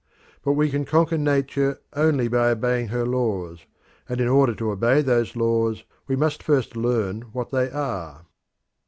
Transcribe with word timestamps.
But 0.43 0.53
we 0.53 0.71
can 0.71 0.83
conquer 0.83 1.15
Nature 1.19 1.79
only 1.95 2.27
by 2.27 2.49
obeying 2.49 2.87
her 2.87 3.05
laws, 3.05 3.67
and 4.09 4.19
in 4.19 4.27
order 4.27 4.55
to 4.55 4.71
obey 4.71 5.03
those 5.03 5.35
laws 5.35 5.83
we 6.07 6.15
must 6.15 6.41
first 6.41 6.75
learn 6.75 7.21
what 7.33 7.51
they 7.51 7.69
are. 7.69 8.25